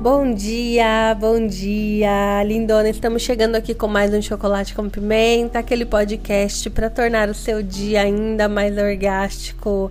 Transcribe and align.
Bom 0.00 0.32
dia, 0.32 1.14
bom 1.20 1.46
dia, 1.46 2.42
lindona. 2.44 2.88
Estamos 2.88 3.20
chegando 3.20 3.54
aqui 3.56 3.74
com 3.74 3.86
mais 3.86 4.14
um 4.14 4.22
chocolate 4.22 4.74
com 4.74 4.88
pimenta, 4.88 5.58
aquele 5.58 5.84
podcast 5.84 6.70
para 6.70 6.88
tornar 6.88 7.28
o 7.28 7.34
seu 7.34 7.62
dia 7.62 8.00
ainda 8.00 8.48
mais 8.48 8.78
orgástico. 8.78 9.90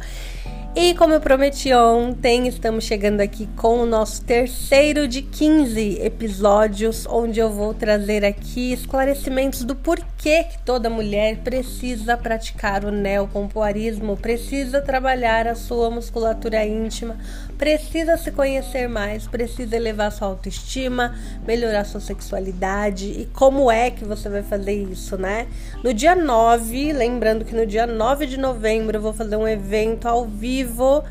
E 0.76 0.96
como 0.96 1.14
eu 1.14 1.20
prometi 1.20 1.74
ontem, 1.74 2.48
estamos 2.48 2.86
chegando 2.86 3.22
aqui 3.22 3.48
com 3.56 3.82
o 3.82 3.86
nosso 3.86 4.24
terceiro 4.24 5.08
de 5.08 5.22
15 5.22 6.00
episódios, 6.02 7.06
onde 7.08 7.40
eu 7.40 7.52
vou 7.52 7.74
trazer 7.74 8.24
aqui 8.24 8.74
esclarecimentos 8.74 9.64
do 9.64 9.76
porquê 9.76 10.44
que 10.44 10.58
toda 10.66 10.90
mulher 10.90 11.38
precisa 11.44 12.16
praticar 12.16 12.86
o 12.86 12.92
neopompoarismo, 12.92 14.16
precisa 14.18 14.82
trabalhar 14.82 15.48
a 15.48 15.56
sua 15.56 15.90
musculatura 15.90 16.66
íntima, 16.66 17.18
precisa 17.60 18.16
se 18.16 18.32
conhecer 18.32 18.88
mais, 18.88 19.28
precisa 19.28 19.76
elevar 19.76 20.14
sua 20.14 20.30
autoestima, 20.30 21.14
melhorar 21.46 21.84
sua 21.84 22.00
sexualidade 22.00 23.06
e 23.06 23.30
como 23.34 23.70
é 23.70 23.92
que 23.92 24.06
você 24.06 24.30
vai 24.30 24.42
fazer 24.42 24.72
isso, 24.72 25.18
né? 25.18 25.46
No 25.84 25.94
dia 25.94 26.16
9, 26.16 26.94
lembrando 26.94 27.44
que 27.44 27.54
no 27.54 27.68
dia 27.68 27.86
9 27.86 28.26
de 28.28 28.38
novembro 28.38 28.98
eu 28.98 29.02
vou 29.02 29.12
fazer 29.12 29.36
um 29.36 29.46
evento 29.46 30.08
ao 30.08 30.26
vivo 30.26 31.04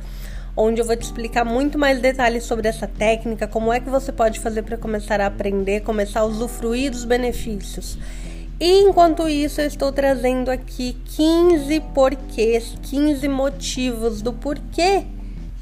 onde 0.57 0.81
eu 0.81 0.87
vou 0.87 0.97
te 0.97 1.03
explicar 1.03 1.45
muito 1.45 1.79
mais 1.79 2.01
detalhes 2.01 2.45
sobre 2.45 2.67
essa 2.67 2.87
técnica, 2.87 3.47
como 3.47 3.71
é 3.71 3.79
que 3.79 3.91
você 3.91 4.11
pode 4.11 4.41
fazer 4.41 4.63
para 4.63 4.79
começar 4.79 5.21
a 5.21 5.27
aprender, 5.27 5.83
começar 5.83 6.21
a 6.21 6.25
usufruir 6.25 6.91
dos 6.91 7.05
benefícios. 7.05 7.99
E 8.59 8.81
enquanto 8.81 9.29
isso, 9.29 9.61
eu 9.61 9.67
estou 9.67 9.93
trazendo 9.93 10.51
aqui 10.51 10.97
15 11.15 11.79
porquês, 11.95 12.75
15 12.83 13.29
motivos 13.29 14.21
do 14.21 14.33
porquê 14.33 15.05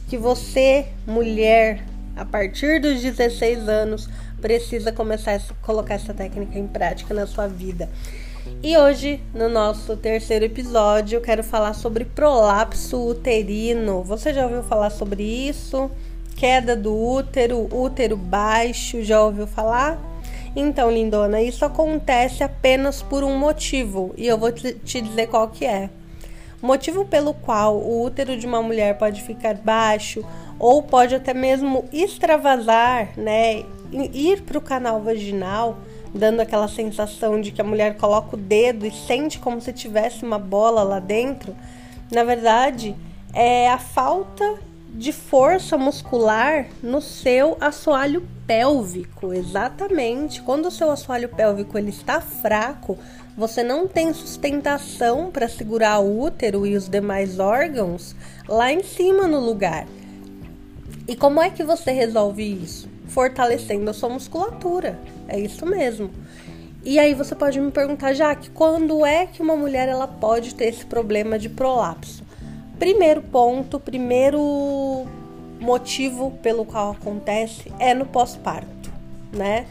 que 0.07 0.17
você, 0.17 0.87
mulher, 1.07 1.85
a 2.15 2.25
partir 2.25 2.81
dos 2.81 3.03
16 3.03 3.69
anos, 3.69 4.09
precisa 4.41 4.93
começar 4.93 5.35
a 5.35 5.41
colocar 5.63 5.95
essa 5.95 6.15
técnica 6.15 6.59
em 6.59 6.67
prática 6.67 7.13
na 7.13 7.27
sua 7.27 7.47
vida. 7.47 7.91
E 8.63 8.77
hoje, 8.77 9.21
no 9.35 9.49
nosso 9.49 9.97
terceiro 9.97 10.45
episódio, 10.45 11.17
eu 11.17 11.21
quero 11.21 11.43
falar 11.43 11.75
sobre 11.75 12.05
prolapso 12.05 13.09
uterino. 13.09 14.03
Você 14.05 14.33
já 14.33 14.45
ouviu 14.45 14.63
falar 14.63 14.91
sobre 14.91 15.23
isso? 15.23 15.91
Queda 16.37 16.77
do 16.77 16.95
útero, 16.95 17.67
útero 17.75 18.17
baixo, 18.17 19.03
já 19.03 19.21
ouviu 19.23 19.47
falar? 19.47 19.99
Então, 20.55 20.91
lindona, 20.91 21.43
isso 21.43 21.65
acontece 21.65 22.45
apenas 22.45 23.03
por 23.03 23.25
um 23.25 23.37
motivo 23.37 24.15
e 24.17 24.27
eu 24.27 24.39
vou 24.39 24.53
te 24.53 25.01
dizer 25.01 25.27
qual 25.27 25.49
que 25.49 25.65
é. 25.65 25.91
Motivo 26.63 27.05
pelo 27.05 27.35
qual 27.35 27.77
o 27.77 28.03
útero 28.03 28.37
de 28.37 28.47
uma 28.47 28.63
mulher 28.63 28.97
pode 28.99 29.23
ficar 29.23 29.55
baixo 29.55 30.25
ou 30.59 30.83
pode 30.83 31.15
até 31.15 31.35
mesmo 31.35 31.85
extravasar, 31.93 33.11
né, 33.17 33.65
ir 33.93 34.43
para 34.43 34.59
o 34.59 34.61
canal 34.61 35.01
vaginal 35.01 35.79
dando 36.15 36.41
aquela 36.41 36.67
sensação 36.67 37.41
de 37.41 37.51
que 37.51 37.61
a 37.61 37.65
mulher 37.65 37.97
coloca 37.97 38.37
o 38.37 38.39
dedo 38.39 38.87
e 38.87 38.91
sente 38.91 39.39
como 39.39 39.61
se 39.61 39.73
tivesse 39.73 40.25
uma 40.25 40.39
bola 40.39 40.83
lá 40.83 40.99
dentro, 40.99 41.55
na 42.11 42.25
verdade 42.25 42.97
é 43.35 43.69
a 43.69 43.79
falta 43.79 44.55
de 44.95 45.13
força 45.13 45.77
muscular 45.77 46.67
no 46.83 47.01
seu 47.01 47.57
assoalho 47.61 48.27
pélvico, 48.47 49.33
exatamente. 49.33 50.41
Quando 50.43 50.67
o 50.67 50.71
seu 50.71 50.91
assoalho 50.91 51.29
pélvico 51.29 51.77
ele 51.77 51.91
está 51.91 52.21
fraco, 52.21 52.99
você 53.37 53.63
não 53.63 53.87
tem 53.87 54.13
sustentação 54.15 55.31
para 55.31 55.49
segurar 55.49 55.99
o 55.99 56.21
útero 56.21 56.67
e 56.67 56.77
os 56.77 56.89
demais 56.89 57.39
órgãos 57.39 58.17
lá 58.49 58.73
em 58.73 58.83
cima 58.83 59.27
no 59.27 59.41
lugar. 59.41 59.87
E 61.07 61.15
como 61.15 61.41
é 61.41 61.51
que 61.51 61.63
você 61.63 61.93
resolve 61.93 62.43
isso? 62.43 62.89
Fortalecendo 63.09 63.91
a 63.91 63.95
sua 63.95 64.09
musculatura. 64.09 64.99
É 65.29 65.39
isso 65.39 65.67
mesmo. 65.67 66.11
E 66.85 66.99
aí 66.99 67.15
você 67.15 67.35
pode 67.35 67.61
me 67.61 67.71
perguntar, 67.71 68.13
Jaque, 68.15 68.51
quando 68.51 69.05
é 69.05 69.27
que 69.27 69.43
uma 69.43 69.57
mulher 69.57 69.89
ela 69.89 70.07
pode 70.07 70.55
ter 70.55 70.67
esse 70.67 70.87
problema 70.87 71.39
de 71.39 71.49
prolapso? 71.49 72.26
Primeiro 72.79 73.23
ponto, 73.23 73.81
primeiro 73.81 75.07
motivo 75.59 76.33
pelo 76.43 76.65
qual 76.65 76.93
acontece 76.93 77.73
é 77.79 77.95
no 77.95 78.05
pós-parto, 78.05 78.91
né? 79.33 79.67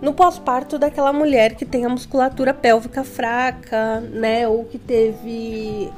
No 0.00 0.12
pós-parto 0.12 0.78
daquela 0.78 1.12
mulher 1.12 1.54
que 1.54 1.64
tem 1.64 1.86
a 1.86 1.88
musculatura 1.88 2.52
pélvica 2.52 3.04
fraca, 3.04 4.00
né, 4.00 4.48
ou 4.48 4.64
que 4.64 4.78
teve 4.78 5.90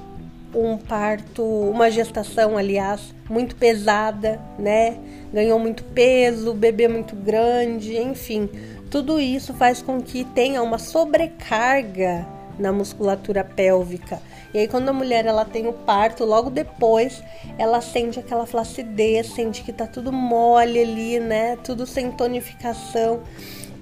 um 0.54 0.76
parto, 0.76 1.42
uma 1.42 1.90
gestação, 1.90 2.56
aliás, 2.56 3.14
muito 3.28 3.56
pesada, 3.56 4.40
né? 4.58 4.96
Ganhou 5.32 5.58
muito 5.58 5.82
peso, 5.82 6.54
bebê 6.54 6.86
muito 6.86 7.16
grande, 7.16 7.96
enfim, 7.96 8.48
tudo 8.90 9.18
isso 9.18 9.52
faz 9.54 9.82
com 9.82 10.00
que 10.00 10.24
tenha 10.24 10.62
uma 10.62 10.78
sobrecarga 10.78 12.24
na 12.58 12.72
musculatura 12.72 13.44
pélvica. 13.44 14.20
E 14.52 14.58
aí 14.58 14.68
quando 14.68 14.88
a 14.88 14.92
mulher 14.92 15.26
ela 15.26 15.44
tem 15.44 15.66
o 15.66 15.72
parto, 15.72 16.24
logo 16.24 16.50
depois 16.50 17.22
ela 17.58 17.80
sente 17.80 18.18
aquela 18.18 18.46
flacidez, 18.46 19.28
sente 19.34 19.62
que 19.62 19.72
tá 19.72 19.86
tudo 19.86 20.12
mole 20.12 20.80
ali, 20.80 21.20
né? 21.20 21.56
Tudo 21.64 21.86
sem 21.86 22.10
tonificação. 22.10 23.20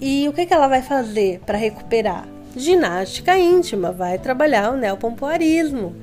E 0.01 0.29
o 0.29 0.33
que 0.33 0.47
que 0.47 0.55
ela 0.55 0.69
vai 0.69 0.83
fazer 0.83 1.41
para 1.47 1.59
recuperar? 1.59 2.27
Ginástica 2.57 3.39
íntima, 3.39 3.93
vai 3.93 4.19
trabalhar 4.19 4.73
o 4.73 4.77
neopompoarismo 4.77 5.95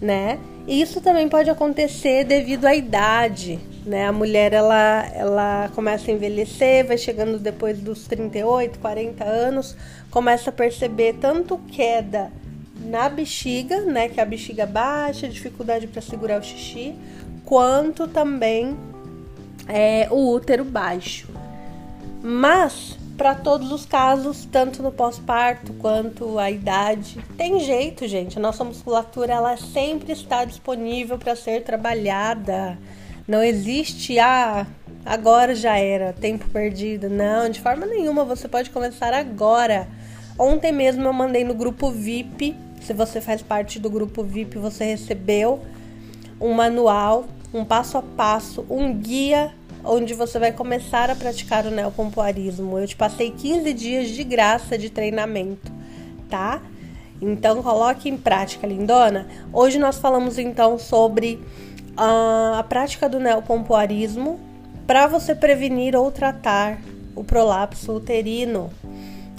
né? 0.00 0.38
E 0.66 0.80
isso 0.80 1.00
também 1.00 1.28
pode 1.28 1.48
acontecer 1.48 2.24
devido 2.24 2.64
à 2.64 2.74
idade, 2.74 3.58
né? 3.86 4.06
A 4.06 4.12
mulher 4.12 4.52
ela, 4.52 5.06
ela 5.14 5.70
começa 5.74 6.10
a 6.10 6.14
envelhecer, 6.14 6.86
vai 6.86 6.98
chegando 6.98 7.38
depois 7.38 7.78
dos 7.78 8.06
38, 8.06 8.78
40 8.80 9.24
anos, 9.24 9.76
começa 10.10 10.50
a 10.50 10.52
perceber 10.52 11.14
tanto 11.20 11.56
queda 11.68 12.30
na 12.80 13.08
bexiga, 13.08 13.80
né, 13.80 14.08
que 14.08 14.20
é 14.20 14.22
a 14.22 14.26
bexiga 14.26 14.66
baixa, 14.66 15.28
dificuldade 15.28 15.86
para 15.86 16.02
segurar 16.02 16.40
o 16.40 16.44
xixi, 16.44 16.94
quanto 17.44 18.06
também 18.06 18.76
é, 19.66 20.08
o 20.10 20.32
útero 20.32 20.64
baixo. 20.64 21.28
Mas 22.22 22.96
para 23.16 23.34
todos 23.34 23.72
os 23.72 23.86
casos, 23.86 24.44
tanto 24.44 24.82
no 24.82 24.92
pós-parto 24.92 25.72
quanto 25.74 26.38
a 26.38 26.50
idade. 26.50 27.18
Tem 27.36 27.58
jeito, 27.60 28.06
gente. 28.06 28.36
A 28.36 28.40
nossa 28.40 28.62
musculatura 28.62 29.32
ela 29.32 29.56
sempre 29.56 30.12
está 30.12 30.44
disponível 30.44 31.16
para 31.16 31.34
ser 31.34 31.62
trabalhada. 31.62 32.78
Não 33.26 33.42
existe 33.42 34.18
ah, 34.20 34.66
agora 35.04 35.54
já 35.54 35.76
era, 35.76 36.12
tempo 36.12 36.48
perdido. 36.50 37.10
Não, 37.10 37.48
de 37.48 37.60
forma 37.60 37.84
nenhuma. 37.84 38.24
Você 38.24 38.46
pode 38.46 38.70
começar 38.70 39.12
agora. 39.12 39.88
Ontem 40.38 40.70
mesmo 40.70 41.02
eu 41.02 41.12
mandei 41.12 41.42
no 41.42 41.54
grupo 41.54 41.90
VIP. 41.90 42.54
Se 42.80 42.92
você 42.92 43.20
faz 43.20 43.42
parte 43.42 43.80
do 43.80 43.90
grupo 43.90 44.22
VIP, 44.22 44.58
você 44.58 44.84
recebeu 44.84 45.60
um 46.40 46.52
manual, 46.52 47.26
um 47.52 47.64
passo 47.64 47.98
a 47.98 48.02
passo, 48.02 48.64
um 48.70 48.94
guia 48.94 49.52
onde 49.82 50.14
você 50.14 50.38
vai 50.38 50.52
começar 50.52 51.10
a 51.10 51.16
praticar 51.16 51.66
o 51.66 51.70
neopompoarismo. 51.70 52.78
Eu 52.78 52.86
te 52.86 52.94
passei 52.94 53.30
15 53.30 53.72
dias 53.72 54.08
de 54.08 54.22
graça 54.22 54.76
de 54.78 54.90
treinamento, 54.90 55.72
tá? 56.28 56.60
Então 57.20 57.62
coloque 57.62 58.08
em 58.08 58.16
prática, 58.16 58.66
lindona. 58.66 59.26
Hoje 59.52 59.78
nós 59.78 59.98
falamos 59.98 60.38
então 60.38 60.78
sobre 60.78 61.40
uh, 61.96 62.58
a 62.58 62.62
prática 62.62 63.08
do 63.08 63.18
neopompoarismo 63.18 64.38
para 64.86 65.06
você 65.06 65.34
prevenir 65.34 65.96
ou 65.96 66.10
tratar 66.12 66.78
o 67.14 67.24
prolapso 67.24 67.92
uterino. 67.92 68.70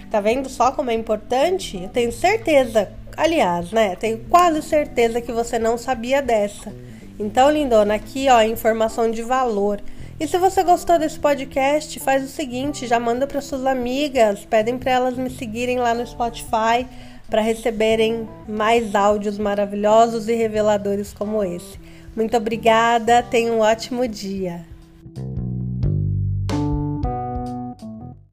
Tá 0.10 0.20
vendo 0.22 0.50
só 0.50 0.72
como 0.72 0.90
é 0.90 0.94
importante? 0.94 1.84
Eu 1.84 1.90
tenho 1.90 2.12
certeza, 2.12 2.90
aliás, 3.16 3.72
né? 3.72 3.96
Tenho 3.96 4.20
quase 4.30 4.62
certeza 4.62 5.22
que 5.22 5.32
você 5.32 5.60
não 5.60 5.78
sabia 5.78 6.22
dessa. 6.22 6.74
Então, 7.20 7.52
lindona, 7.52 7.96
aqui 7.96 8.28
ó, 8.30 8.42
informação 8.42 9.12
de 9.12 9.22
valor. 9.22 9.82
E 10.20 10.28
se 10.28 10.38
você 10.38 10.64
gostou 10.64 10.98
desse 10.98 11.20
podcast, 11.20 12.00
faz 12.00 12.24
o 12.24 12.28
seguinte, 12.28 12.88
já 12.88 13.00
manda 13.00 13.28
para 13.28 13.42
suas 13.42 13.66
amigas, 13.66 14.46
pedem 14.46 14.78
para 14.78 14.92
elas 14.92 15.16
me 15.16 15.30
seguirem 15.30 15.78
lá 15.78 15.94
no 15.94 16.08
Spotify 16.08 16.88
para 17.30 17.42
receberem 17.42 18.28
mais 18.48 18.96
áudios 18.96 19.38
maravilhosos 19.38 20.28
e 20.28 20.34
reveladores 20.34 21.14
como 21.14 21.44
esse. 21.44 21.80
Muito 22.16 22.36
obrigada, 22.36 23.22
tenha 23.22 23.52
um 23.52 23.60
ótimo 23.60 24.08
dia. 24.08 24.66